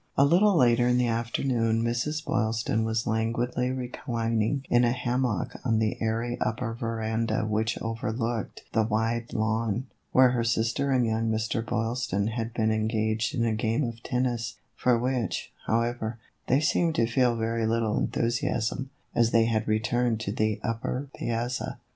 [0.17, 2.25] A little later in the afternoon Mrs.
[2.25, 8.81] Boylston was languidly reclining in a hammock on the airy upper veranda which overlooked the
[8.81, 11.63] wide lawn, where her sister and young Mr.
[11.63, 17.05] Boylston had been engaged in a game of tennis, for which, however, they seemed to
[17.05, 21.77] feel very little enthusiasm, as they had returned to the upper piazza.